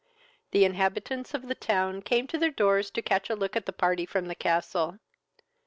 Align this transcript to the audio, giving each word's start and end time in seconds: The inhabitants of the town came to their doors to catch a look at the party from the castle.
The 0.49 0.65
inhabitants 0.65 1.35
of 1.35 1.47
the 1.47 1.53
town 1.53 2.01
came 2.01 2.25
to 2.25 2.39
their 2.39 2.49
doors 2.49 2.89
to 2.89 3.03
catch 3.03 3.29
a 3.29 3.35
look 3.35 3.55
at 3.55 3.67
the 3.67 3.71
party 3.71 4.07
from 4.07 4.25
the 4.25 4.33
castle. 4.33 4.97